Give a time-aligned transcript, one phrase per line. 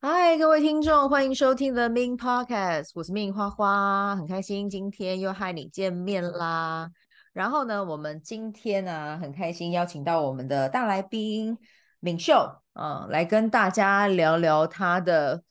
[0.00, 6.88] 嗨，各位听众，欢迎收听 The Ming Podcast，我是 Ming 花花，很开心今天又和你见面啦。
[7.32, 11.58] 然后呢，我们今天呢、啊、很开心邀请到我们的大来宾
[11.98, 12.34] 敏秀
[12.74, 15.42] 啊、呃，来跟大家聊聊他的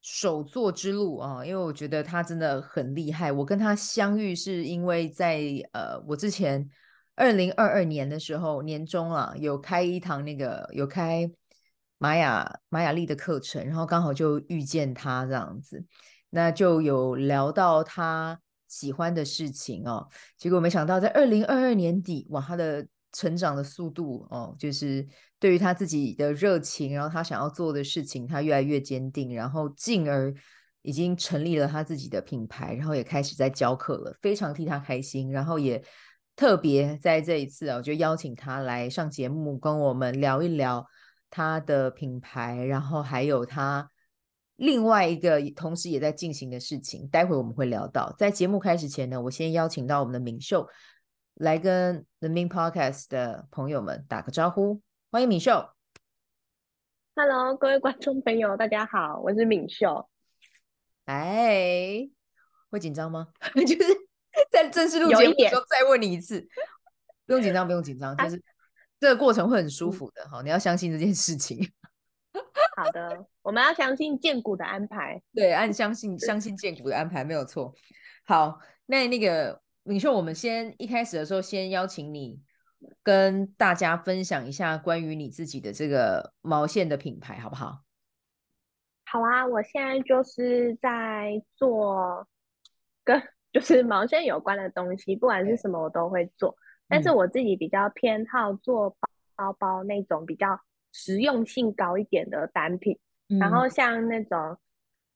[0.00, 3.30] 首作之路啊、因为我觉得他真的很厉害。
[3.30, 6.66] 我跟他相遇是因为在呃，我之前
[7.14, 11.30] 二零二二年的时候年终啊，有开一堂那个有开。
[12.02, 15.84] 玛雅玛雅丽的课程，然后刚好就遇见他这样子，
[16.30, 20.08] 那就有聊到他喜欢的事情哦。
[20.36, 25.06] 结果没想到在二零二二年底，哇，他的成长的速度哦，就是
[25.38, 30.34] 对于他自己的热情，然后他想要做的事情，他越来越坚定，然后进而
[30.82, 35.30] 已经成立了他自己的品牌，然后也开始在教课了，非常替他开心。
[35.30, 35.80] 然后也
[36.34, 40.84] 特别在这一次啊，我就邀请他来上节目，跟我们聊一聊。
[41.34, 43.90] 他的品牌，然后还有他
[44.56, 48.14] 另外一个同时也在进行的事情，待会我们会聊到。
[48.18, 50.68] 在节目开始前呢，我先邀请到我们的敏秀
[51.36, 55.70] 来跟 The Min Podcast 的朋友们打个招呼，欢迎敏秀。
[57.16, 60.10] Hello，各位观众朋友，大家好，我是敏秀。
[61.06, 62.10] 哎，
[62.68, 63.28] 会紧张吗？
[63.56, 63.84] 就是
[64.50, 66.46] 在正式录节目的时候再问你一次，
[67.24, 68.42] 不用紧张，不用紧张，就是。
[69.02, 71.58] 这个过程会很舒服的，哈、嗯，你要相信这件事情。
[72.76, 75.20] 好的，我们要相信建股的安排。
[75.34, 77.74] 对，按相信相信建股的安排没有错。
[78.24, 82.40] 好，那那个敏秀，我们先一开始的时候，先邀请你
[83.02, 87.82] 跟大家分享一下关于你自己的这个毛线的品牌，好不好？
[89.04, 92.28] 好啊，我现在就是在做
[93.02, 93.20] 跟
[93.52, 96.56] 就是毛线有关的东西，不管是什么，我都会做。
[96.92, 100.60] 但是我自己比较偏好做包包包那种比较
[100.92, 102.98] 实用性高一点的单品，
[103.30, 104.58] 嗯、然后像那种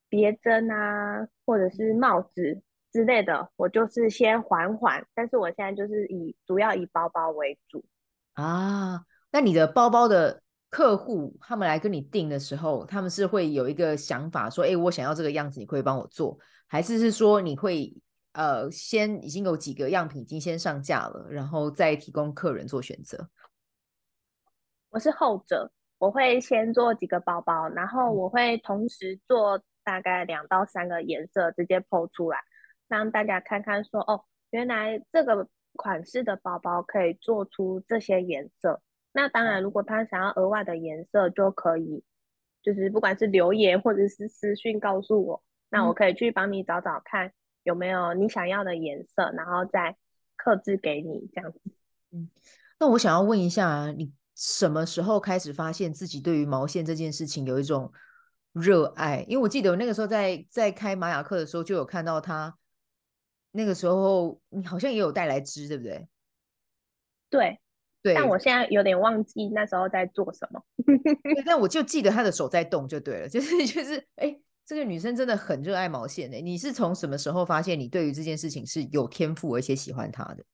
[0.08, 5.06] 别针啊，或者是帽子之类的，我就是先缓缓。
[5.14, 7.84] 但是我现在就是以主要以包包为主
[8.32, 9.04] 啊。
[9.30, 10.40] 那你的包包的
[10.70, 17.94] 客户他们来跟你订的时候，他们是会有一个想法说，哎，我想要这个样子，你可以帮我做，还是是说你会？
[18.36, 23.30] 呃，先已经有几个样品已经先上架了，然后再提供客人做选择。
[24.90, 32.38] 我是后者，我会先做几个包包，然后我会同时做大概两到三个颜色，直接 po 出来，
[32.88, 38.82] 让大家看看说，哦，原来这个款式的包包可以做出这些颜色。
[39.12, 42.04] 那当然，如果他想要额外的颜色，就可以，
[42.62, 47.32] 就是不管是留言或者是私讯告诉我，那我可以去帮你找找看。
[47.66, 49.96] 有没有你想要的颜色，然后再
[50.36, 51.60] 刻制给你这样子。
[52.12, 52.30] 嗯，
[52.78, 57.92] 那我想要问一下，你什么时候开始发现自己对于毛线这件事情有一种
[58.52, 59.24] 热爱？
[59.28, 62.56] 因为我记得我那个时候在在开玛雅课的时候，就有看到他
[63.50, 66.06] 那个时候你好像也有带来织，对不对？
[67.28, 67.58] 对
[68.00, 70.62] 对，但我现在有点忘记那时候在做什么。
[71.44, 74.38] 但我就记得他的手在动就对了，就是 就是哎。
[74.66, 80.44] 这个女生真的很热爱毛线诶，你是从什么时候发现你对于这件事情是有天赋而且喜欢它的？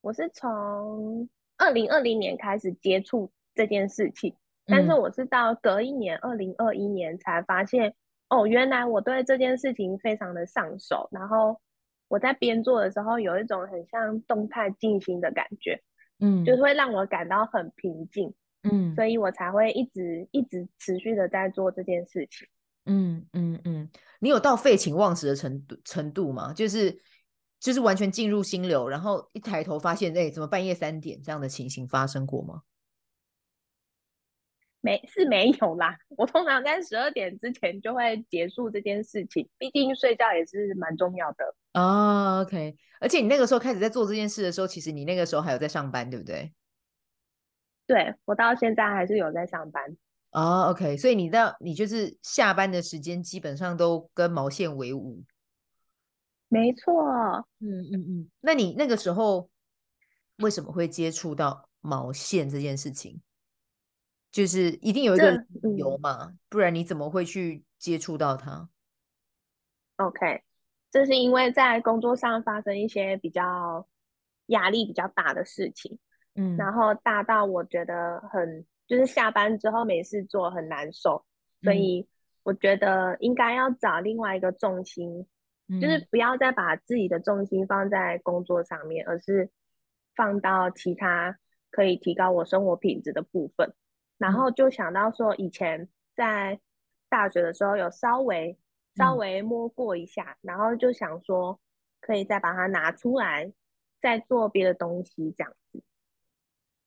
[0.00, 4.34] 我是从二零二零年开始接触这件事情，
[4.66, 7.94] 但是我是到隔一年二零二一年才发现，
[8.28, 11.60] 哦，原来我对这件事情非常的上手，然后
[12.08, 15.80] 我在边做的时候有一种很像动态静心的感觉，
[16.18, 18.34] 嗯，就是会让我感到很平静，
[18.64, 22.48] 嗯，所以我才会一直一直持续的在做这件事情。
[22.86, 23.90] 嗯嗯嗯，
[24.20, 26.52] 你有到废寝忘食的程度程度吗？
[26.52, 27.00] 就是
[27.58, 32.62] 就是完全进入心流，然后一抬头发现，哎，怎么半夜三点这样的情形发生过吗？
[34.82, 35.96] 没，是没有啦。
[36.10, 41.54] 我通常在十二点之前就会结束这件事情，毕竟睡觉也是蛮重要的。
[41.72, 42.76] 哦，OK。
[43.00, 46.52] 而且你那个时候开始在做这件事的时候，其实你那个时候还有在上班，对不对？
[47.86, 49.96] 对，我到现在还是有在上班。
[50.34, 55.22] 哦、oh，OK，所以你到你就是下班的时间基本上都跟毛线为伍，
[56.48, 56.92] 没错，
[57.60, 58.30] 嗯嗯嗯。
[58.40, 59.48] 那你那个时候
[60.38, 63.22] 为什么会接触到毛线这件事情？
[64.32, 65.30] 就是一定有一个
[65.62, 68.68] 理由嘛，嗯，不然你怎么会去接触到它
[69.98, 70.42] ？OK，
[70.90, 73.86] 这是因为在工作上发生一些比较
[74.46, 75.96] 压力比较大的事情，
[76.34, 78.66] 嗯，然后大到我觉得很。
[78.86, 81.24] 就是下班之后没事做很难受，
[81.62, 82.06] 所以
[82.42, 85.26] 我觉得应该要找另外一个重心，
[85.68, 89.50] 嗯，就是不要再把自己的重心放在工作上面，而是
[90.14, 91.38] 放到其他
[91.70, 93.72] 可以提高我生活品质的部分。
[94.18, 96.60] 然后就想到说，以前在
[97.08, 98.56] 大学的时候有稍微
[98.94, 101.58] 稍微摸过一下，嗯、然后就想说
[102.00, 103.52] 可以再把它拿出来，
[104.00, 105.82] 再做别的东西这样子。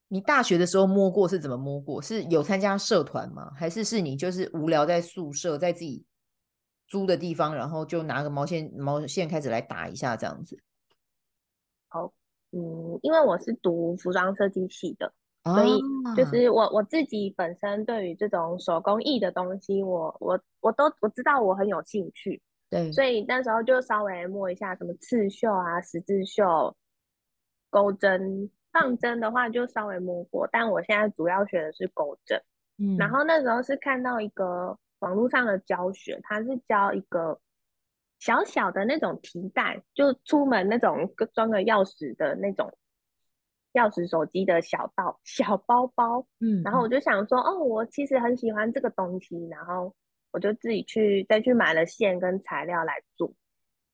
[0.10, 2.02] 你大学的时候摸过是怎么摸过？
[2.02, 3.52] 是有参加社团吗？
[3.56, 6.06] 还是是你就是无聊在宿舍，在自己
[6.88, 10.58] 租的地方，然后就拿个毛线毛线开始来打一下这样子？
[11.90, 12.14] 好，
[12.52, 15.14] 嗯，因为我是读服装设计系的。
[15.44, 15.80] 所以
[16.14, 26.76] 就是我我自己本身对于这种手工艺的东西我，我我我都我知道我很有兴趣，对，所以那时候就稍微摸一下什么刺绣啊、十字绣、
[27.70, 32.42] 钩针、放针的话就稍微摸过，但我现在主要学的是钩针。
[32.78, 37.40] 嗯，然后那时候是看到一个网络上的教学，他是教一个
[38.20, 42.72] 小小的那种提袋，就出门那种装个钥匙的那种。
[43.74, 49.94] 钥匙、手机的小包、小包包，嗯，然后我就想说，哦，我其实很喜欢这个东西，然后
[50.32, 53.32] 我就自己去再去买了线跟材料来做，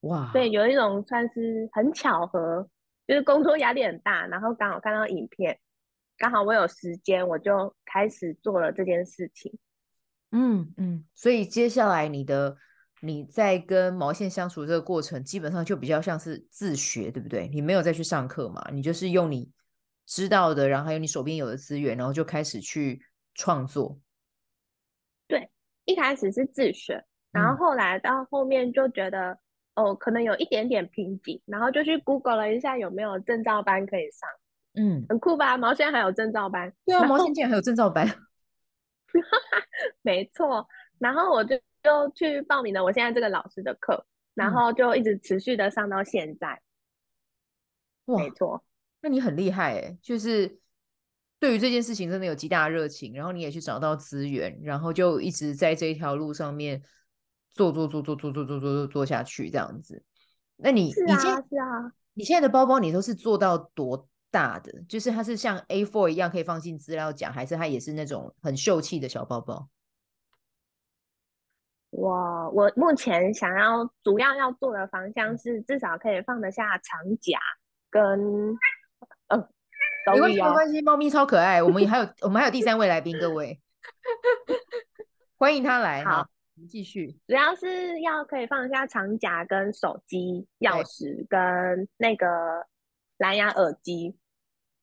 [0.02, 2.70] 哇，对，有一种算是很巧合，
[3.08, 5.60] 就是工作压力很大，然后刚好看到影片，
[6.18, 9.58] 刚好我有时间，我就开始做了这件事情，
[10.32, 12.58] 嗯嗯，所以接下来你的
[13.02, 17.48] 你在跟毛线相处这个过程，基本上就比较像是自学，对不对？
[17.48, 18.64] 你没有再去上课嘛？
[18.72, 19.52] 你就是用你。
[20.06, 23.02] 知道的，然后还有你手边有的资源，然后就开始去
[23.34, 23.98] 创作。
[25.28, 25.50] 对，
[25.86, 29.38] 一开始是自学，然后后来到后面就觉得，嗯、
[29.76, 34.30] 哦，可能有一点点瓶颈，然后就去 Google 了一下有没有证照班可以上。
[34.76, 35.58] 嗯，很酷吧？
[35.58, 36.74] 毛线还有证照班？
[36.86, 38.08] 对啊，毛线竟然还有证照班。
[40.02, 40.68] 没错，
[40.98, 46.62] 然后我就就去报名了我现在这个老师的课，然后就一直持续的上到现在。
[48.08, 48.64] 嗯、没错。
[49.02, 50.60] 那你很厉害哎，就是
[51.40, 56.82] 对于这件事情真的有极大的热情，然后你也去找到资源，然后就一直在这一条路上面
[57.54, 60.04] 做做做做做做做做做做下去这样子。
[60.58, 64.82] 那你是啊，你现在是啊，你现在的包包你都是做到多大的？
[64.90, 69.70] 就是它是像 A4 一样可以放进资料夹，还是它也是那种很秀气的小包包？
[71.92, 77.38] 我我目前想要主要要做的方向是至少可以放得下长夹
[77.92, 78.58] 跟。
[79.28, 79.48] 嗯，
[80.12, 81.62] 没关系，没关系，猫咪超可爱。
[81.62, 83.62] 我们还有， 我们还有第三位来宾，各位
[85.38, 86.04] 欢迎他来。
[86.04, 86.28] 好，
[86.70, 87.12] 继续。
[87.28, 92.28] 主要是要可以放下长夹、跟手机、钥匙跟那个
[93.18, 94.16] 蓝牙耳机，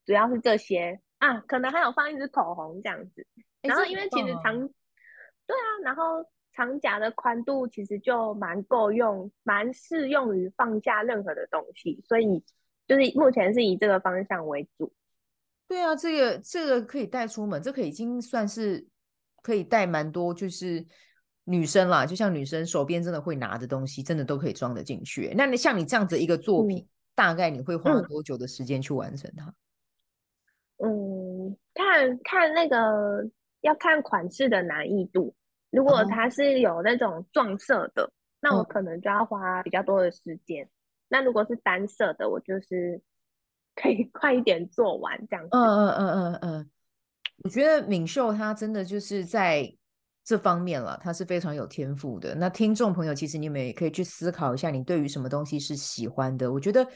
[0.05, 3.25] 主要是这些啊，可能还有放一支口红这样子。
[3.61, 4.57] 然后因为其实长，
[5.47, 12.43] 对啊，然后长夹的宽度其实就蛮够用，蛮适用于放下任何的东西，所以。
[12.87, 14.91] 就是目前是以这个方向为主。
[15.65, 18.85] 对啊，这个这个可以带出门，这个已经算是
[19.41, 20.85] 可以带蛮多，就是
[21.43, 25.33] 女生啦，就像女生手边真的会拿的东西，真的都可以装得进去。
[25.35, 29.53] 那你像你这样子一个作品，嗯、大概你会花多久的时间去完成它？
[30.77, 33.29] 嗯，看看那个
[33.61, 35.33] 要看款式的难易度。
[35.69, 38.11] 如果它是有那种撞色的，哦、
[38.41, 40.67] 那我可能就要花比较多的时间。
[41.07, 43.01] 那如果是单色的，我就是
[43.75, 45.49] 可以快一点做完这样子。
[45.51, 46.69] 嗯嗯嗯嗯嗯，
[47.43, 49.73] 我觉得敏秀她真的就是在
[50.23, 52.35] 这方面了，他是非常有天赋的。
[52.35, 56.51] 那听众朋友，其实你们也可以去思考一下，你对于什么东西是喜欢的？
[56.51, 56.87] 我觉得，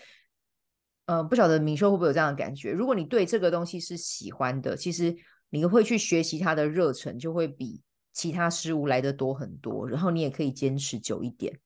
[1.07, 2.71] 呃，不晓得明秀会不会有这样的感觉？
[2.71, 5.15] 如果你对这个东西是喜欢的，其实
[5.49, 7.81] 你会去学习它的热忱就会比
[8.13, 11.59] 其他事物来的多很多，然后你也可以坚持久一点。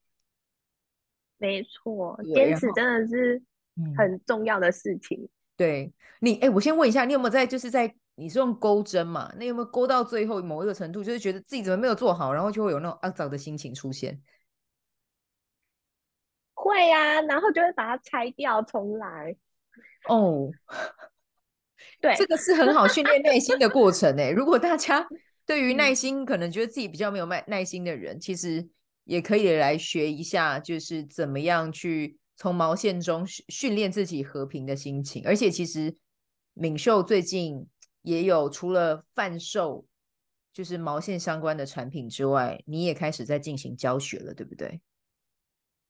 [1.37, 3.41] 没错，坚持真的是
[3.97, 5.23] 很重要的事情。
[5.23, 9.33] 嗯、对你，哎，我先问一下，你有没有在，就是在你是用钩针嘛？
[9.37, 14.21] 那有没有钩到最后某一个程度，就是觉得自己怎么没有做好，然后就会有那种肮脏的心情出现？
[16.53, 19.35] 会呀、啊，然后就会把它拆掉重来。
[20.07, 20.49] 哦，
[22.01, 24.31] 对，这个是很好训练耐心的过程诶。
[24.31, 25.07] 如果大家
[25.47, 28.69] 对于耐心可能觉得自己比较没有耐耐心的人，其实。
[29.05, 35.23] 也可以来学一下，就是怎么样去从毛线中训练自己和平的心情。
[35.25, 35.97] 而且，其实
[36.53, 37.65] 敏秀最近
[38.01, 39.85] 也有除了贩售
[40.53, 44.81] 就是毛线相关的产品之外，你也开始在进行教学了，对不对？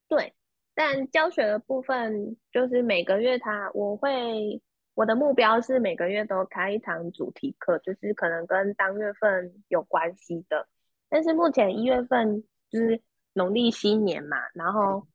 [0.08, 0.34] 对，
[0.74, 4.62] 但教学的部分就是每个月他我会
[4.94, 10.68] 我的目标是每个月都开一堂主题课，就是可能跟当月份有关系的。
[11.10, 13.02] 但是目前一月份就是。
[13.34, 15.08] 农历新年嘛，然后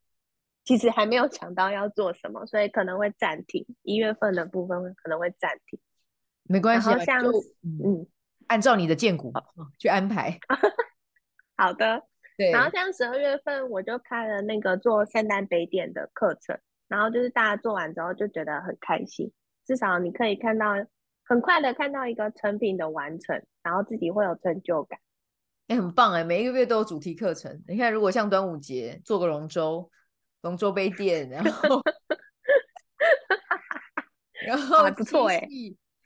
[0.65, 3.67] 其实还没有想到要做什么，所以可能会暂停。
[3.83, 5.79] 一月份的部分可能会暂停，
[6.45, 7.25] 没关系，好像
[7.63, 8.07] 嗯，
[8.47, 9.33] 按照你的荐骨
[9.79, 10.39] 去安排。
[11.57, 12.03] 好的。
[12.37, 12.51] 对。
[12.51, 16.59] 然后像十二月份我就开了那个做圣诞杯垫的课程，
[16.89, 19.33] 然后就是大家做完之后就觉得很开心，
[19.65, 20.75] 至少你可以看到
[21.25, 24.99] 很快的看到一个成品的完成，然后自己会有成就感。
[25.69, 26.23] 哎、欸，很棒哎！
[26.23, 27.63] 每一个月都有主题课程。
[27.67, 29.91] 你看，如果像端午节做个龙舟，
[30.43, 31.83] 龙舟杯垫，然后，
[34.47, 35.49] 然后还不错哎。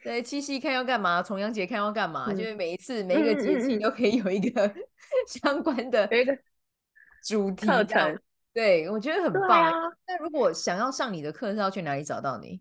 [0.08, 4.74] 对，七夕看要干嘛，重阳节看要干嘛，嗯、就是每一次每一个节气都可以有一个
[5.28, 6.34] 相关的一个
[7.22, 8.18] 主题课程。
[8.54, 9.70] 对，我觉得很棒。
[10.06, 12.58] 那、啊、如果想要上你的课，是要去哪里找到你？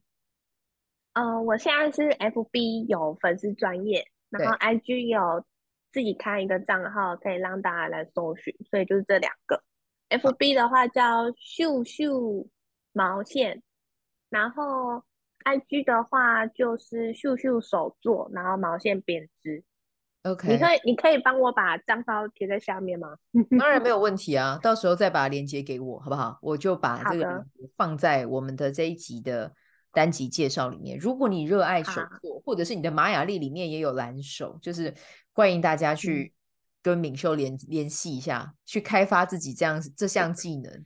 [1.13, 5.45] 呃，我现在是 FB 有粉丝专业，然后 IG 有。
[5.93, 9.63] 自己开一个账号可以让大家来搜寻，所以就是这两个。
[10.09, 12.45] FB 的话叫秀秀
[12.91, 13.63] 毛线，
[14.29, 15.01] 然后
[15.47, 19.63] IG 的话就是秀秀手作，然后毛线编织。
[20.23, 23.15] OK，你可以你可以帮我把账号贴在下面吗？
[23.57, 26.37] 当然没有问题啊，到时候再把链接给我好不好？
[26.41, 29.53] 我就把这个放在我们的这一集的
[29.93, 30.97] 单集介绍里面。
[30.97, 34.93] 如果你热爱手作，或者是你的玛雅历里面也有蓝手，就是。
[35.37, 36.33] 欢迎大家去
[36.81, 40.83] 跟敏秀联联系一下，去开发自己这样这项技能。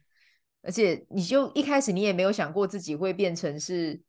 [0.62, 4.02] 而且，你就一开始你也没有想过自己会变成是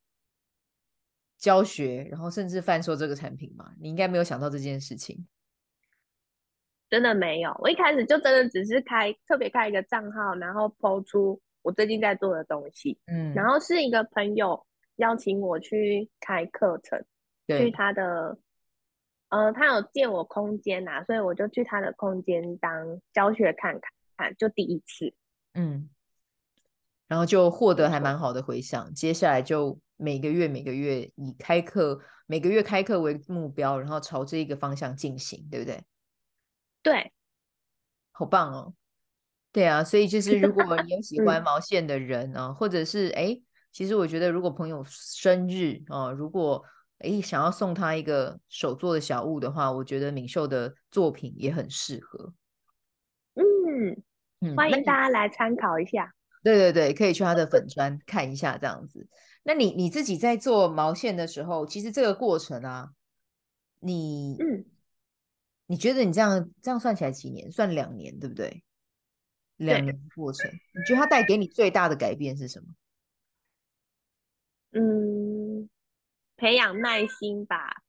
[1.42, 3.72] 教学，然后甚至贩售这个产品嘛？
[3.80, 5.26] 你应该没有想到这件事情。
[6.88, 12.96] 真的没有，我一开始就真的只是开特别开一个账号，然后 po 出我最近在做的东西。
[13.06, 14.64] 嗯，然后是一个朋友
[14.96, 17.04] 邀请我去开课程，
[17.48, 18.38] 去他的。
[19.30, 22.70] 呃，他有借我空间呐、啊，所以我就去他的空间当
[23.14, 23.80] 教学看
[24.14, 25.14] 看，就第一次，
[25.54, 25.88] 嗯，
[27.08, 28.92] 然后就获得还蛮好的回响。
[28.92, 35.84] 接下来就每个月每个月以开课每个月开课为目标，然后朝这一个方向进行，对不对？
[36.82, 37.12] 对，
[38.10, 38.74] 好棒哦！
[39.52, 43.40] 对啊，所以就 是如果你有喜欢毛线的人啊，嗯、或者是哎，
[43.70, 46.64] 其实我觉得如果朋友生日啊，如果
[46.98, 52.32] 哎，想要送他一个手做的小物的话，我觉得敏秀的作品也很适合。
[53.34, 54.02] 嗯
[54.40, 56.14] 嗯，欢迎大家来参考一下。
[56.42, 59.06] 对对对，可以去他的粉砖看一下这样子。
[59.42, 62.92] 那你你自己在做毛线的时候，其实这个过程啊，
[63.80, 64.64] 你嗯，
[65.66, 67.50] 你觉得你这样这样算起来几年？
[67.50, 68.62] 算两年对不对？
[69.56, 72.74] 两年过程，你觉得它带给你最大的改变是什么？
[74.72, 75.68] 嗯。
[76.34, 77.84] 培养耐心吧，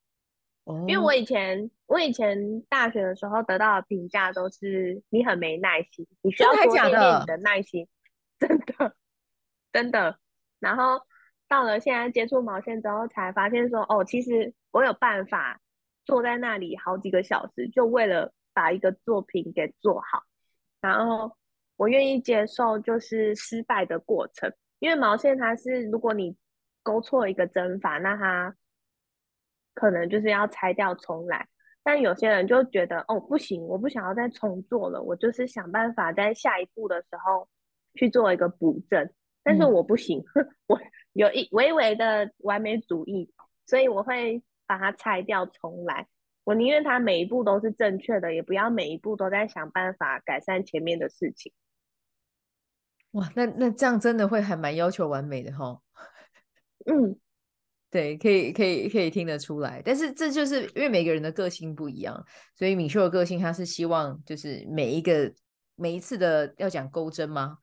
[0.88, 7.88] 因为我以前我以前大学的时候得到的评价都是你很没耐心，你需要多练练你的耐心，
[8.38, 8.96] 真的
[9.72, 10.20] 真的。
[10.60, 11.02] 然后
[11.54, 15.62] 到了现在接触毛线之后，才发现说哦，其实我有办法
[16.04, 20.24] 坐在那里好几个小时，就为了把一个作品给做好。
[20.82, 21.38] 然后
[21.76, 26.36] 我愿意接受就是失败的过程，因为毛线它是如果你。
[26.86, 28.58] 勾错一个针法，那它
[29.74, 31.48] 可能就是要拆掉重来。
[31.82, 37.48] 但有些人就觉得，哦，不行，我不想要再重做了，我就是想办法在下一步的时候
[37.94, 39.10] 去做一个补正。
[39.44, 40.80] 但是我不行， 嗯、我
[41.14, 43.30] 有一微微的完美主义，
[43.66, 46.08] 所以我会把它拆掉重来。
[46.46, 51.52] 我宁愿它每一步都是正确的，也不要每一步都在想办法改善前面的事情。
[53.12, 55.80] 哇，那那这样真的会还蛮要求完美的哈。
[56.86, 57.18] 嗯，
[57.90, 59.82] 对，可以，可以，可以听得出来。
[59.86, 65.32] 但是这就是因为每个人的个性不一样，所以敏秀的个性，他是希望就是每一个
[65.76, 67.58] 每一次的要讲钩针吗？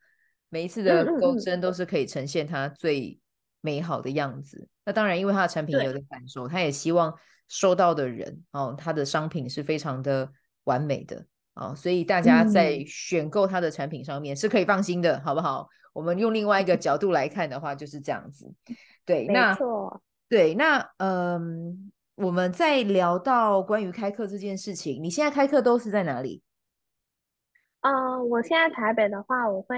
[0.51, 3.17] 每一次的钩针都是可以呈现它最
[3.61, 4.67] 美好的样子。
[4.85, 7.13] 那当然，因为他的产品也有点感受，他也希望
[7.47, 10.29] 收到的人哦，他的商品是非常的
[10.65, 15.67] 完美的啊，哦，所以大家在选购他的产品上面是可以放心的，好不好？
[15.93, 18.53] 我们用另外一个角度来看的话，就是这样子。
[19.05, 19.57] 对，那
[20.29, 26.41] 对，那嗯，我们在聊到关于开课这件事情，你现在开课都是在哪里？
[27.81, 29.75] 呃，我现在台北的话，我会，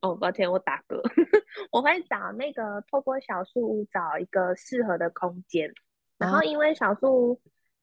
[0.00, 0.98] 哦，抱歉，我打嗝，
[1.70, 5.72] 我会找那个透过小树屋找一个适合的空间，
[6.18, 7.40] 然后因为小树屋，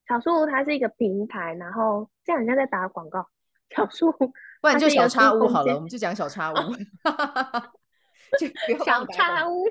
[0.07, 3.25] 小树屋它是一个平台，然后这样人家在打广告，
[3.69, 6.55] 小树屋，不然就小插屋好了，我们就讲小插屋。
[8.83, 9.63] 小插屋，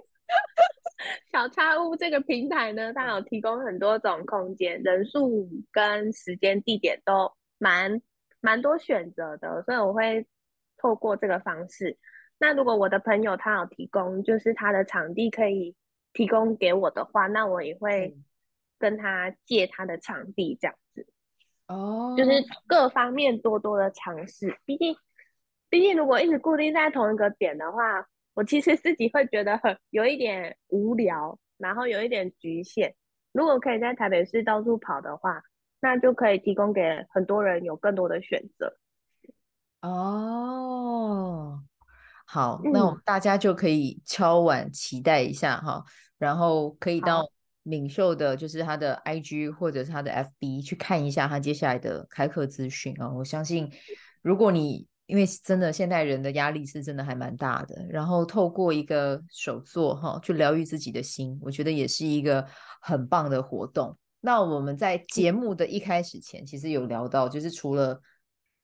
[1.31, 8.01] 小插屋这个平台呢，它有提供很多种空间，人数跟时间地点都蛮
[8.41, 10.27] 蛮多选择的，所以我会
[10.77, 11.99] 透过这个方式。
[12.39, 15.75] 那如果我的朋友他有提供，就是他的场地可以
[16.13, 18.17] 提供给我的话，那我也会
[18.79, 21.07] 跟他借他的场地这样子。
[21.69, 22.31] 哦，就是
[22.67, 24.59] 各方面多多的尝试。
[24.65, 24.95] 毕竟，
[25.69, 32.95] 毕竟如果一直固定在同一个点的话，我其实自己会觉得很有一点无聊，然后有一点局限。
[33.33, 35.43] 如果可以在台北市到处跑的话，
[35.81, 36.81] 那就可以提供给
[37.11, 38.77] 很多人有更多的选择。
[39.83, 41.63] 哦，
[42.27, 45.85] 好，嗯、那我们大家就可以敲碗期待一下哈，
[46.19, 47.31] 然后可以到
[47.63, 53.09] 敏秀的，就是他的 IG 或者是他的 FB 去看一下他接下来的开课资讯啊。
[53.11, 53.71] 我相信，
[54.23, 62.45] 如果你因为真的现代人的压力是真的还蛮大的，然后透过一个手作哈去疗愈自己的心，我觉得也是一个
[62.81, 63.97] 很棒的活动。
[64.21, 68.01] 那我们在节目的一开始前，其实有聊到，就是除了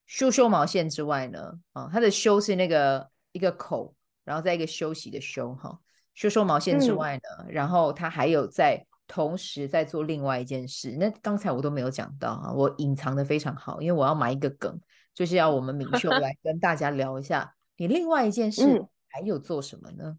[0.07, 3.95] 修修毛线之外呢，啊，它的修是那个一个口，
[4.25, 5.79] 然后再一个休息的休哈，
[6.15, 10.97] 修修毛线之外呢，嗯、然后它还有在同时在做另外一件事。
[10.99, 14.81] 那刚才我都没有讲到啊，我隐藏的非常好，因为我要埋一个梗，
[15.15, 20.05] 就是要我们敏秀来跟大家聊一下，你另外一件事还有做什么呢？
[20.07, 20.19] 嗯、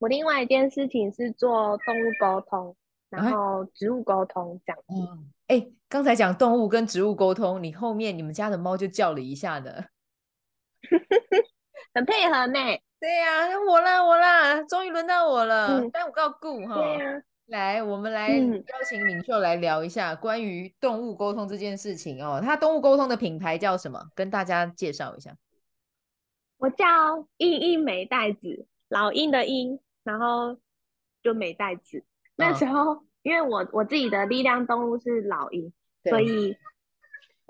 [0.00, 2.76] 我另外一件事情是做动物沟通，
[3.10, 5.28] 然后植物沟通这样子。
[5.48, 5.72] 哎、欸。
[5.90, 9.86] 刚才讲动物跟植物沟通，你后面你们家的猫就叫了一下的，
[11.92, 12.60] 很配合呢。
[13.00, 15.82] 对呀、啊，我啦我啦，终于轮到我了。
[15.92, 22.40] 但我告诉哈，对啊、来，我们来邀请敏秀来聊一下关于动物沟通这件事情哦。
[22.40, 24.10] 它动物沟通的品牌叫什么？
[24.14, 25.36] 跟大家介绍一下。
[26.58, 26.86] 我叫
[27.38, 30.56] 英英美袋子，老鹰的鹰，然后
[31.20, 32.04] 就美袋子。
[32.40, 35.72] 那时候、哦、因为我我自己的力量动物是老鹰。
[36.02, 36.56] 对所以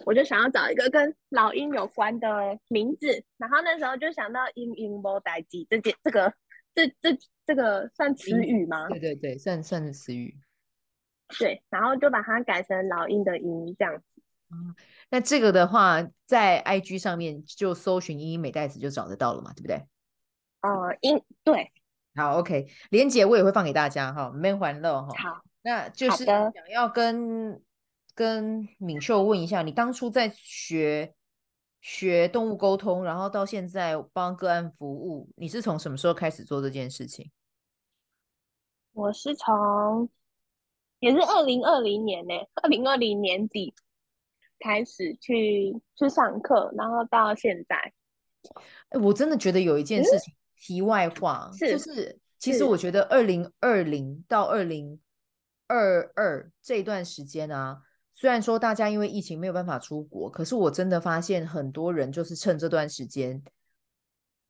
[0.04, 6.34] 我就想要找一个跟老鹰有关的名字，然后那时候就想到“鹰鹰波代志”这件这个
[6.74, 8.88] 这这这个算词语吗？
[8.88, 10.36] 对对对，算算是词语。
[11.38, 14.22] 对，然后就把它改成老鹰的“鹰”这样子。
[14.50, 14.74] 嗯，
[15.10, 19.86] 那这个的话，在 IG 上面就搜寻“英英美代子”就找得到了嘛，对不对？
[20.62, 21.70] 呃，英对。
[22.14, 25.08] 好，OK，连姐我也会放给大家哈，没欢乐哈。
[25.16, 27.62] 好，那就是想要跟。
[28.12, 31.14] 跟敏秀问一下，你当初在学
[31.80, 37.30] 学动物沟通，然后到现在帮个案服务，你是从什么时候开始做这件事情？
[38.92, 40.10] 我是从
[40.98, 43.72] 也是二零二零年呢，二零二零年底
[44.58, 47.76] 开始去去上课，然后到现在。
[48.90, 55.00] 哎，我真的觉得有一件事情，嗯、题外话，是就是其实我觉得二零二零到二零
[55.66, 57.80] 二二这段时间啊。
[58.12, 63.42] 虽然说大家因为疫情没有办法出国，可是我真的发现很多人就是趁这段时间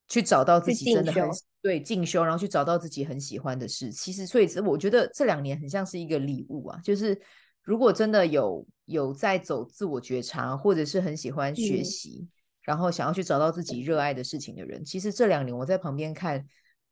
[0.08, 1.30] 去找到自己真的很
[1.62, 3.92] 对进修，然后去找到自己很喜欢的事。
[3.92, 7.16] 其实，所以我觉得这两年很像是一个礼物啊，就是
[7.62, 12.28] 如果真的有有在走自我觉察，或者是很喜欢学习，嗯、
[12.70, 16.46] 然后想要去找到自己热爱的事情的人，其实这两年我在旁边看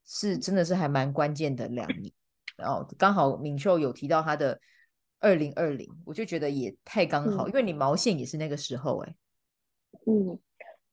[0.04, 2.12] 是真的是还蛮关键的两年。
[2.56, 4.58] 然后刚好敏秀有提到他的。
[5.20, 9.16] 二零二零，我就觉得也太刚好，嗯、因为你毛线也是那个时候哎、欸。
[10.06, 10.38] 嗯，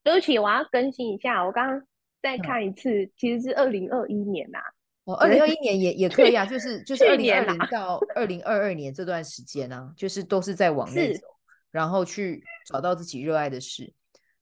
[0.02, 1.80] 对不起，我要更新一下，我刚刚
[2.20, 4.64] 再看一次，嗯、其实是二零二一年呐、啊。
[5.04, 11.24] 哦，二零二一年也也可以啊，就是就是二零二零到二零二二年这段时间啊，就是都是在往内走，
[11.70, 13.94] 然后去找到自己热爱的事。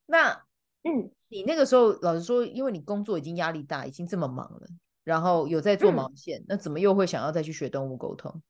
[0.07, 0.45] 那
[0.83, 4.67] 嗯，你那个时候老实说，因为你工作已经压力大，已经这么忙了，
[5.03, 8.43] 然后有在做毛线，嗯、那怎么又会想要再去学动物沟通？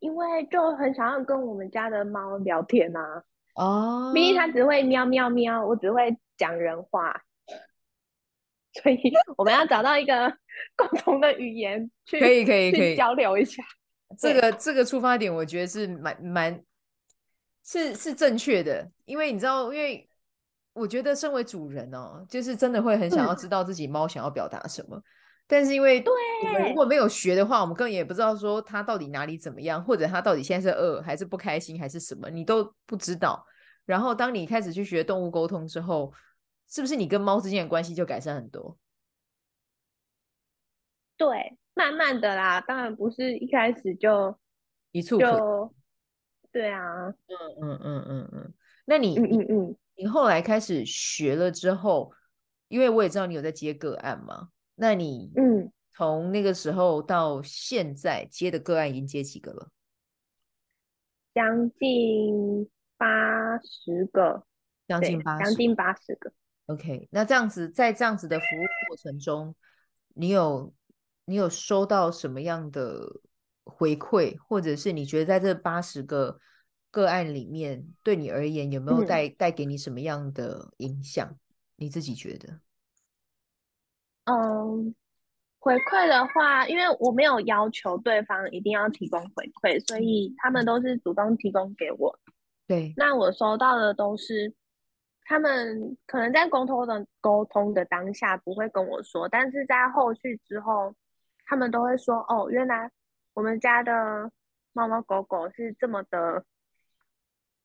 [0.00, 3.22] 因为就很想要跟我们家的猫聊天啊，
[3.54, 7.22] 哦，明明它只会喵喵喵，我只会讲人话，
[8.82, 8.98] 所以
[9.36, 10.32] 我们要找到一个
[10.74, 13.62] 共同的语言去，可以可以可以交流一下。
[14.18, 16.64] 这个这个出发点，我觉得是蛮蛮
[17.62, 20.09] 是是正确的，因为你知道，因为
[20.80, 24.96] 我觉得身为主人哦，就是真的会很想要知道自己猫想要表达什么。
[24.96, 25.02] 嗯
[25.50, 26.00] 但是因为
[26.44, 33.44] 我们如果没有学的话，我们根本也不知道说他到底哪里怎么样，或者他到底现在是饿还是不开心还是什么，你都不知道。
[33.84, 36.12] 然后当你开始去学动物沟通之后，
[36.68, 38.78] 是不是你跟猫之间的关系就改善很多？
[41.16, 44.38] 对，慢慢的啦，当然不是一开始就
[44.92, 45.74] 一触就。
[46.52, 47.16] 对啊，嗯
[47.60, 48.54] 嗯嗯嗯嗯。
[48.84, 52.10] 那你嗯嗯嗯，你后来开始学了之后，
[52.68, 54.48] 因为我也知道你有在接个案嘛。
[54.74, 59.68] 那你嗯，从那个时候到现在接的个案已经接几个了？
[61.34, 64.46] 将近八十个，
[64.88, 66.32] 将近八十，将近八十个。
[66.64, 69.54] OK，那这样子，在这样子的服务过程中，
[70.14, 70.72] 你有
[71.26, 73.20] 你有收到什么样的
[73.64, 76.40] 回馈，或者是你觉得在这八十个
[76.90, 81.36] 个案里面，对你而言有没有带、嗯、带给你什么样的影响？
[81.76, 82.60] 你自己觉得？
[84.24, 84.94] 嗯，
[85.58, 92.18] 回馈的话，因为我没有要求对方一定要提供回馈，所以他们都是主动提供给我。
[92.66, 94.52] 对，那我收到的都是
[95.24, 100.94] 他们可能在沟通的沟通的当下不会跟我说，但是在后续之后，
[101.46, 102.90] 他们都会说：“哦，原来
[103.34, 104.30] 我们家的
[104.72, 106.44] 猫猫狗狗是这么的。”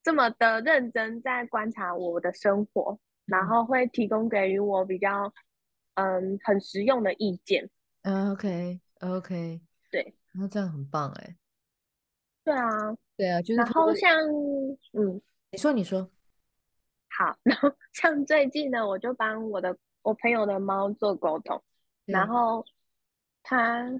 [0.06, 5.34] 这么的认真在观察我的生活，然后会提供给予我比较
[5.94, 7.68] 嗯很实用的意见。
[8.02, 11.36] 嗯，OK OK，对，那这样很棒哎。
[12.44, 13.56] 对啊，对啊，就是。
[13.56, 14.16] 然后像
[14.92, 16.08] 嗯，你说你说，
[17.08, 21.60] 好， 然后像最近呢，我就帮我的我朋友的猫做沟通，
[22.04, 22.64] 然后
[23.42, 23.90] 他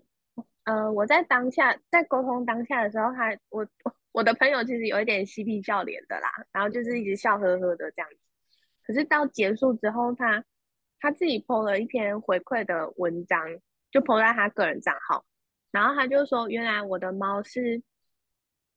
[0.62, 3.66] 呃我在当下在沟通当下的时候，他我。
[3.82, 8.16] 我我的朋友其实有一点嬉皮笑脸的啦，然后就是一直笑呵呵的这样子。
[8.82, 10.42] 可是到结束之后，他
[10.98, 13.38] 他自己 po 了一篇回馈的文章，
[13.90, 15.26] 就 po 在他个人账号，
[15.70, 17.82] 然后他就说：“原来我的猫是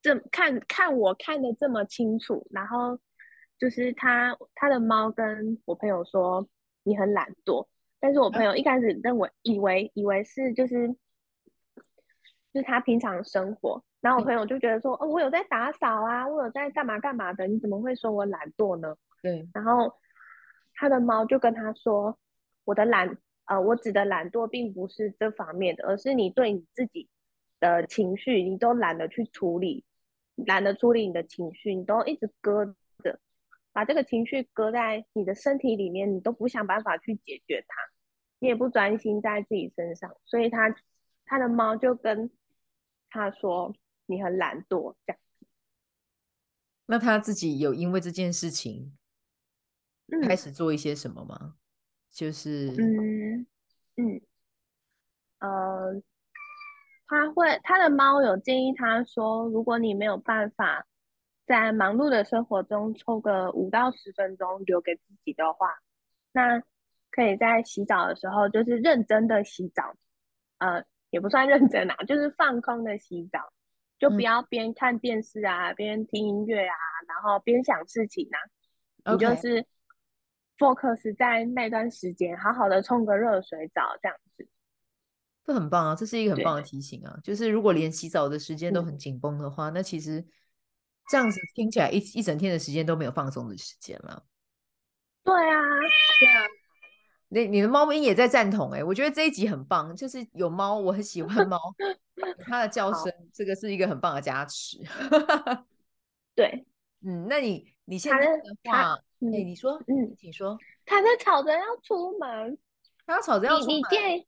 [0.02, 3.00] 这看看我看得这么清楚。”然后
[3.58, 6.50] 就是他他的猫跟我朋友说
[6.84, 7.66] ：“你很懒惰。”
[8.02, 10.90] 但是我朋友一开始认为以为以为是就是
[12.52, 13.82] 就是他平常生活。
[14.02, 18.96] 然后我朋友就觉得说，哦，我有在打扫啊，我有在干嘛干嘛的，你怎么会说我懒惰呢？
[19.22, 19.46] 对。
[19.54, 19.94] 然后
[20.74, 22.18] 他的猫就跟他说，
[22.64, 27.10] 我的懒，呃，我指的懒惰并不是这方面的，而是你对你自己
[27.60, 29.84] 的情绪，你都懒得去处理，
[30.36, 33.20] 懒得处理你的情绪，你都一直搁着，
[33.74, 37.76] 把这个情绪搁在你的身体里面，你都不想办法去解决它，
[38.40, 40.74] 你也不专心在自己身上，所以他
[41.26, 42.32] 他的猫就跟
[43.10, 43.76] 他说。
[44.10, 45.20] 你很懒惰，这样。
[46.88, 48.98] 那他自己有因为这件事情
[50.24, 51.38] 开始做一些什么吗？
[51.40, 51.54] 嗯、
[52.12, 53.46] 就是，嗯
[53.98, 54.22] 嗯
[55.38, 56.02] 呃，
[57.06, 60.88] 他会他的猫有建议他说，如果你没有办法
[61.46, 65.80] 在忙碌的生活中抽个五到十分钟留给自己的话，
[66.32, 66.64] 那
[67.12, 69.96] 可以在洗澡的时候就是认真的洗澡，
[70.58, 73.54] 呃，也不算认真啊，就是放空的洗澡。
[74.00, 76.76] 就不要边看电视啊，边、嗯、听音乐啊，
[77.08, 79.12] 然后边想事情啊。
[79.12, 79.66] 你就是
[80.58, 84.48] focus 在那段时间，好好的冲个热水澡，这样子。
[85.46, 87.20] 这很棒啊，这是一个很棒的提醒啊。
[87.24, 90.26] 就是如果连洗澡的时间都很紧绷的话，嗯、那其实
[91.10, 94.24] 这样子听起来一一整天的时间都没有放松的时间了。
[95.24, 95.60] 对啊，
[96.20, 96.59] 对啊。
[97.32, 101.60] 你你的猫咪也在赞同哎、欸，我觉得这一集很棒，就是有猫，我很喜欢猫，
[102.40, 104.80] 它的叫声，这个是一个很棒的加持。
[106.36, 106.66] 对，
[107.06, 110.58] 嗯，那你你现在的话，哎、你说，嗯，请说。
[110.86, 112.58] 它在吵着要出门，
[113.06, 113.76] 它吵着要出门。
[113.76, 114.28] 你建议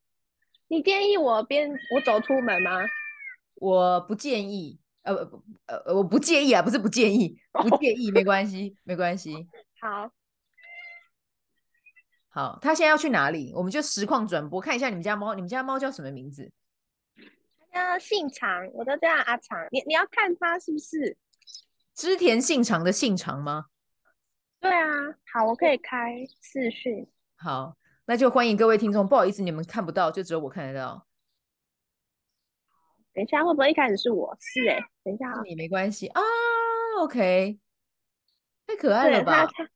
[0.67, 2.81] 你建议我边我走出门吗？
[3.55, 9.47] 我不建议，呃不呃我不介意啊，不是不建议，不介意，没关系，没关系。
[9.81, 10.11] 好。
[12.33, 13.51] 好，他现在要去哪里？
[13.53, 15.33] 我们就实况转播看一下你们家猫。
[15.35, 16.49] 你们家猫叫什么名字？
[17.73, 19.67] 它叫信长，我都叫阿长。
[19.69, 21.17] 你你要看它是不是
[21.93, 23.65] 织田信长的信长吗？
[24.61, 24.87] 对啊，
[25.33, 27.05] 好，我可以开视讯。
[27.35, 29.05] 好，那就欢迎各位听众。
[29.05, 31.05] 不好意思，你们看不到，就只有我看得到。
[33.13, 34.37] 等一下，会不会一开始是我？
[34.39, 36.21] 是哎、欸，等一下啊，你没关系啊。
[36.99, 37.59] OK，
[38.65, 39.45] 太可爱了吧？
[39.47, 39.69] 它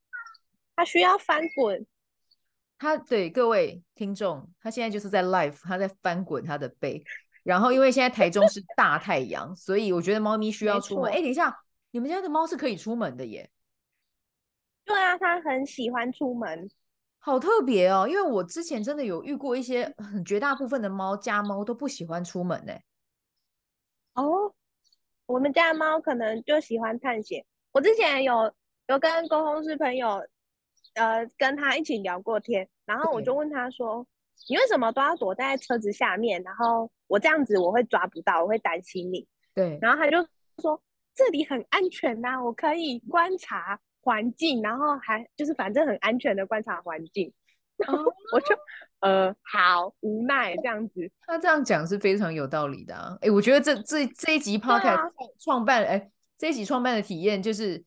[0.77, 1.85] 它需要翻滚。
[2.77, 7.03] 他对各位听众，他现在就是在 live，他在翻滚他的背。
[7.43, 11.11] 然后因为现在台中是大太阳，所以我觉得猫咪需要出门。
[11.11, 11.55] 哎，等一下，
[11.91, 13.49] 你们家的猫是可以出门的耶？
[14.83, 16.69] 对啊，它很喜欢出门，
[17.19, 18.07] 好特别哦。
[18.09, 22.73] 因为我之前真的有遇过一些，很绝大部分的猫家猫都不喜欢出门呢。
[24.15, 24.53] 哦，
[25.27, 27.45] 我们家猫可能就喜欢探险。
[27.71, 28.53] 我之前有
[28.87, 30.27] 有跟沟通师朋友。
[30.95, 34.05] 呃，跟他一起聊过天，然后我就问他说
[34.49, 36.41] ：“你为什么都要躲在车子下面？
[36.43, 40.25] 然后我这样子我会抓不到，我会担心你。”对，然后他就
[40.61, 40.81] 说
[41.13, 47.31] ：“这里很安全呐，我可以观察环境，然后还就是反正很安全的观察环境。”
[47.77, 48.55] 然后我就
[49.01, 51.11] 呃好无奈这样子。
[51.27, 53.17] 他这样讲是非常有道理的啊！
[53.19, 57.83] 哎，我觉得这这这一集 Podcast 创办，哎，这一集创办的体验就是。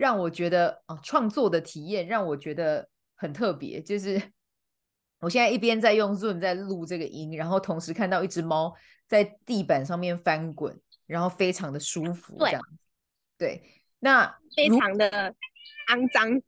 [0.00, 3.82] 让我觉得啊，创作的体验让我觉得很特别。
[3.82, 4.18] 就是
[5.20, 8.74] 我现在一边在用 Zoom 在录这个音，然后同时看到一只猫
[9.06, 10.74] 在地板上面翻滚，
[11.06, 12.34] 然后非常的舒服。
[12.38, 12.62] 这样，
[13.36, 13.62] 对，
[13.98, 15.34] 那非常的
[15.88, 16.40] 肮脏，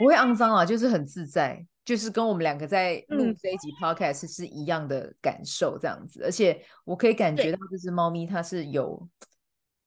[0.00, 6.22] 不会肮脏啊，就是很自在，就是跟我们两个在录这一集 podcast 是一样的感受，这样子。
[6.22, 9.08] 嗯、而且我可以感觉到，这只猫咪它是有，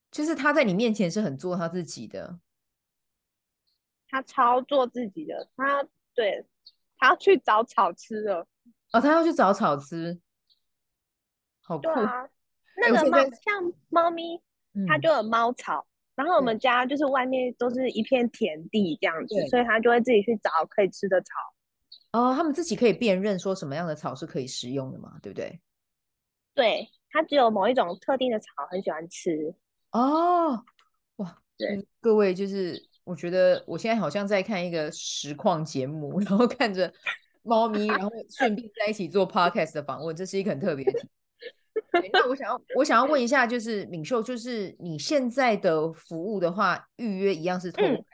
[0.10, 2.40] 就是它在你面前是很做它自己的，
[4.10, 6.46] 它超做自己的，它对，
[6.98, 8.48] 他要去找草吃了。
[8.92, 10.20] 哦，他要去找草吃，
[11.62, 12.28] 好酷啊！
[12.76, 14.42] 那个猫、欸、像猫咪，
[14.88, 15.86] 它就有猫草。
[16.16, 21.28] 然后我们家就是外面都是一片田地这样子，所以它就会自己去找可以吃的草。
[22.12, 25.20] 哦，他们自己可以辨认说什么样的草是可以食用的嘛？
[25.22, 25.62] 对不对？
[26.56, 29.56] 对，它只有某一种特定的草很喜欢吃。
[29.92, 30.66] 哦，
[31.18, 36.94] 哇，对，各位就是我觉得我现在好像在看一个实况节目，然后看着
[37.42, 41.10] 猫咪，然后顺便在一起做 podcast 的访问，这是一个很特别的题。
[42.14, 47.98] 那我想要，我想要问一下，就是敏秀，就是你现在的服务的话，预约一样是透过 IG？
[47.98, 48.06] 嗯，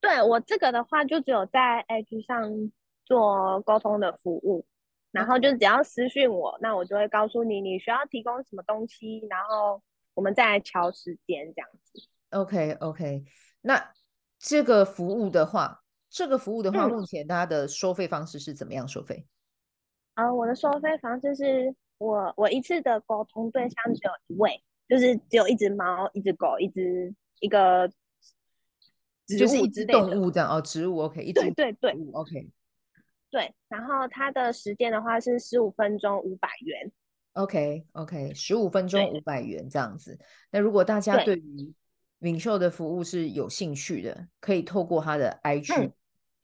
[0.00, 2.72] 对，我这个的话，就只有在 IG 上
[3.04, 4.64] 做沟通的服务，
[5.10, 9.82] 然后就只要私讯我，那我就会告诉你你需要提供什么东西，然后
[10.14, 12.08] 我们再来敲时间这样子。
[12.30, 13.24] OK OK，
[13.60, 13.92] 那
[14.38, 19.26] 这个服务的话，这个服务的话，目前它的收费方式是怎么样收费？
[20.14, 21.74] 啊，我的收费方式是。
[21.98, 27.88] 我我一次的沟通对象只有一位，就是只有一只猫、一只狗、一只一个
[29.26, 30.60] 植物，就是一只动物这样哦。
[30.60, 32.50] 植物 OK，一只对对对 OK，
[33.30, 33.54] 对。
[33.68, 36.92] 然后它的时间的话是十五分钟五百元。
[37.32, 40.18] OK OK，十五分钟五百元这样子。
[40.50, 41.72] 那如果大家对于
[42.18, 45.92] 敏秀的服务是有兴趣的，可以透过他的 IG、嗯、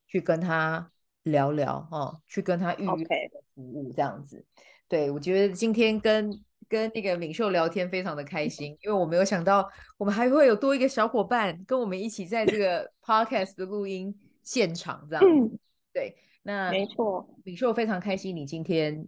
[0.06, 0.90] 去跟他
[1.22, 3.06] 聊聊哦，去跟他预约
[3.54, 4.44] 服务这样子。
[4.88, 6.30] 对，我觉得今天跟
[6.68, 15.24] 跟那个敏秀聊天非常的开心，因为我没有想到我们还会有多一个小伙伴跟我们一起在这个 podcast 的录音现场这样。
[15.24, 15.58] 嗯、
[15.92, 19.06] 对，那没错，敏秀非常开心，你今天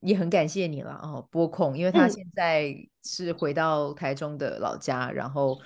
[0.00, 5.56] 也很感谢你了哦，播控，因为他现在是回到台中的老家，嗯、然后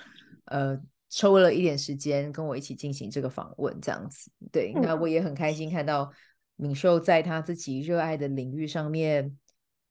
[0.47, 0.77] 呃
[1.09, 4.29] 抽了一点时间跟我一起进行这个访问这样子。
[4.51, 6.11] 对，那我也很开心看到
[6.57, 9.37] 敏秀在他自己热爱的领域上面。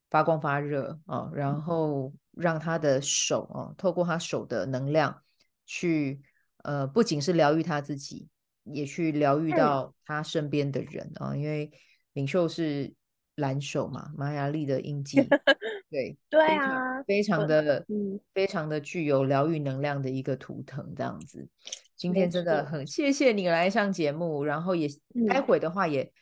[0.09, 5.21] 发光发热啊，然后让他的手啊，透过他手的能量
[5.67, 6.23] 去，
[6.59, 8.29] 呃，不仅是疗愈他自己，
[8.63, 11.35] 也去疗愈到他身边的人啊。
[11.35, 11.73] 因为
[12.13, 12.95] 敏秀是
[13.35, 15.19] 蓝手嘛，玛雅历的印记，
[15.91, 21.49] 对对啊，非常的，嗯，非常的具有疗愈能量的一个图腾，这样子。
[21.97, 24.89] 今天真的很谢谢你来上节目，然后也
[25.29, 26.13] 待会的话也。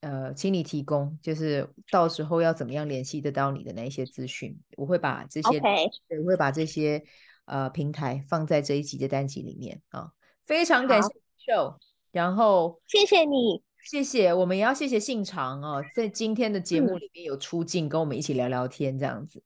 [0.00, 7.04] 呃，请你提供，就是到时候要怎么样联系得到你的那一些资讯，我会把这些对，我会把这些
[7.44, 10.10] 呃平台放在这一集的单集里面啊。
[10.46, 11.78] 非常感谢秀，
[12.12, 19.42] 然后谢谢你，谢谢，我们也要谢谢信长哦，在今天的节目里面有出镜，跟我们一起聊聊天这样子，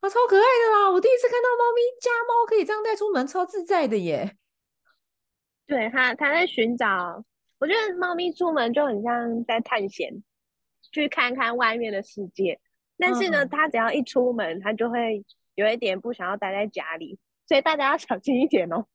[0.00, 0.90] 哇、嗯，超可爱的啦！
[0.90, 4.36] 我第一次看到猫咪家猫可以这样带出门，超自在的耶。
[5.66, 7.24] 对，它它在寻找。
[7.58, 10.22] 我觉得猫咪出门就很像在探险，
[10.92, 12.60] 去看看外面的世界。
[12.98, 18.86] 但是呢，它只要一出门，它就会有一点不想要待在家里，所以大家要小心一点哦。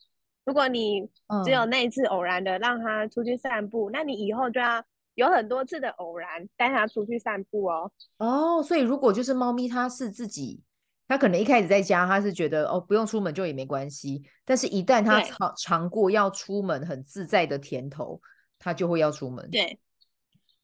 [0.50, 1.08] 如果你
[1.46, 4.84] 只有那一次偶然的让它出去散步，那你以后就要
[5.14, 7.92] 有很多次的偶然带它出去散步哦。
[8.18, 10.64] 哦，所以如果就是猫咪它是自己，
[11.08, 18.20] 它可能一开始在家，它是觉得哦不用出门就也没关系，但是一旦它尝尝过要出门很自在的甜头。
[18.62, 19.80] 它就会要出门，对，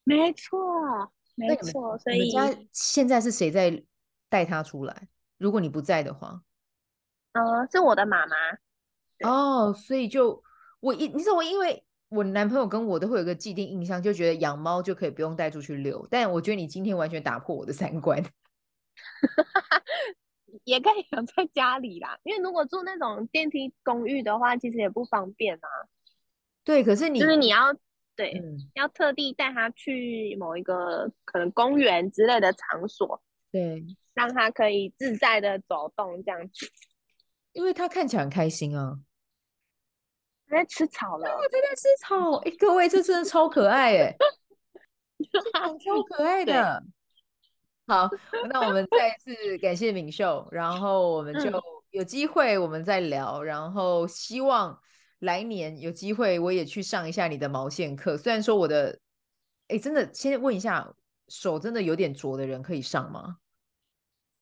[0.04, 0.58] 没错，
[1.34, 1.96] 没错。
[1.96, 3.82] 所以你们家现在是谁在
[4.28, 5.08] 带它出来？
[5.38, 6.42] 如果你不在的话，
[7.32, 8.36] 呃，是我的妈妈。
[9.24, 10.42] 哦，所以就
[10.80, 16.06] 我一，你知道我，因为我男朋友跟我都会有个既定印象，就觉得养猫就可以不用带出去遛。
[16.10, 18.22] 但我觉得你今天完全打破我的三观，
[20.64, 22.18] 也可以养在家里啦。
[22.24, 25.68] 因为如果住那种电梯公寓的话，其实也不方便啊。
[26.64, 27.74] 对，可是你就是你要。
[28.16, 36.66] 对，嗯、要特地带它去某一个可能公园之类的场所，对，让它可以自在的走动这样子。
[37.56, 38.98] 因为他看起来很开心啊，
[40.46, 42.34] 他在吃草了，他在吃草。
[42.44, 44.16] 哎，各位，这真的超可爱哎，
[45.82, 46.84] 超可爱的。
[47.86, 48.10] 好，
[48.50, 51.50] 那我们再一次感谢敏秀，然后我们就
[51.90, 54.78] 有机会我们再聊，嗯、然后希望。
[55.20, 58.18] 来年有机会，我也去上一下你的毛线课。
[58.18, 59.00] 虽然说我的，
[59.68, 60.94] 哎，真的，先问一下，
[61.28, 63.38] 手真的有点拙的人可以上吗？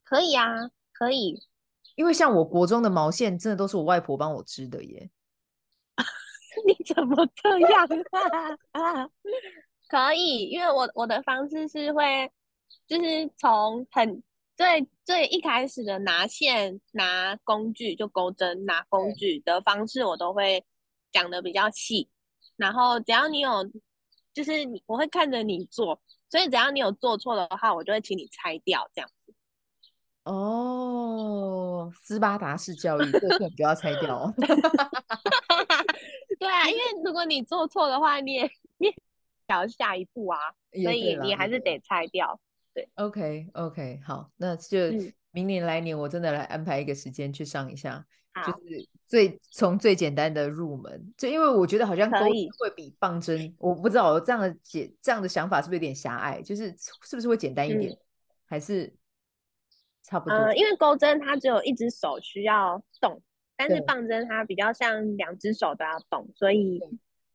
[0.03, 0.49] 可以啊，
[0.93, 1.41] 可以。
[1.95, 5.11] 因为像我国中的毛线，真的都是我外婆帮我织的耶。
[6.67, 7.87] 你怎么这样
[8.73, 9.09] 啊？
[9.89, 12.31] 可以，因为我我的方式是会，
[12.87, 14.23] 就是从很
[14.57, 20.65] 最最一开始的拿线、拿工具就钩针、拿工具的方式，我都会
[21.13, 22.09] 讲的比较细。
[22.57, 23.51] 然后只要你有，
[24.33, 29.14] 就是你我会看着你做，所以只要你有做错的话，我就会请你拆掉这样子。
[30.25, 34.35] 哦，斯巴达式教育，做错你就要拆掉哦。
[36.39, 38.95] 对啊，因为如果你做错的话，你也你也
[39.49, 40.39] 要下一步啊，
[40.83, 42.41] 所以你还是得拆掉。
[42.73, 44.79] 对，OK OK，好，那就
[45.31, 57.99] 明年来年我真的来安排一个时间去上一下，嗯、就是最从最简单的入门，就因为我觉得好像钩针会比棒针，我不知道我这样的解这样的想法是不是有点狭隘，就是是不是会简单一点，嗯、
[58.47, 58.93] 还是
[60.05, 60.37] 差不多？
[60.37, 63.21] 呃，因为钩针它只有一只手需要动。
[63.57, 66.81] 但是棒针它比较像两只手都要动，所以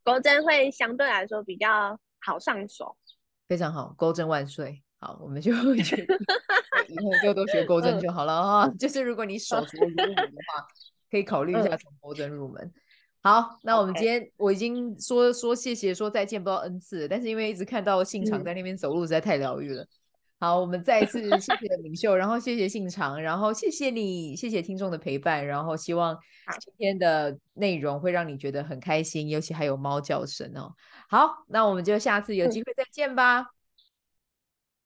[0.03, 2.93] 钩针会相对来说比较好上手。
[3.47, 4.83] 非常好，钩针万岁！
[4.99, 6.17] 好，我们就会觉得
[6.89, 8.65] 以后就都学钩针就好了啊。
[8.65, 10.67] 嗯、 就是如果你手拙如泥的话，
[11.09, 12.69] 可以考虑一下从钩针入门。
[13.21, 19.83] 好，那我们今天我已经说说谢谢说再见不知道 n 次，但是因为一直看到信长在那边走路，实在太疗愈了。
[19.83, 19.87] 嗯
[20.39, 26.17] 好，我们再一次谢谢敏秀，然后谢谢信长，然后谢谢你，谢谢听众的陪伴，然后希望
[26.61, 30.73] 今天的内容会让你觉得很开心，尤其还有猫叫声哦。
[31.09, 33.47] 好，那我们就下次有机会再见吧。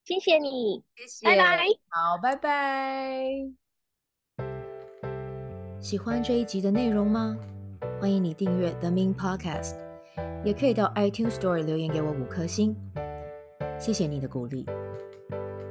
[0.05, 1.65] 谢谢你，谢谢，拜拜。
[1.89, 3.29] 好，拜拜。
[5.79, 7.37] 喜欢这一集的内容吗？
[8.01, 9.75] 欢迎你订阅 The Min Podcast，
[10.43, 12.75] 也可以到 iTunes Store 留言给我五颗星，
[13.79, 14.65] 谢谢你的鼓励。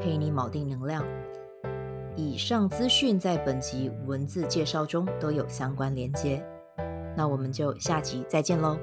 [0.00, 1.04] 陪你锚定能量。
[2.14, 6.44] 以上资讯在本集文字介绍中都有相关连接。
[7.16, 8.78] 那我们就下集再见喽。